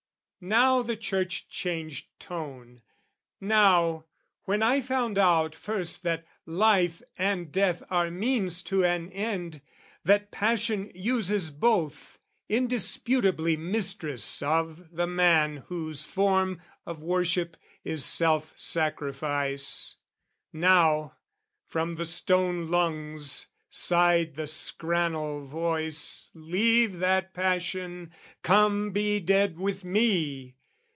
[0.43, 2.81] Now the church changed tone
[3.39, 4.05] Now,
[4.45, 9.61] when I found out first that life and death Are means to an end,
[10.03, 12.17] that passion uses both,
[12.49, 19.97] Indisputably mistress of the man Whose form of worship is self sacrifice
[20.51, 21.17] Now,
[21.67, 28.11] from the stone lungs sighed the scrannel voice "Leave that passion,
[28.43, 30.57] come be dead with me!"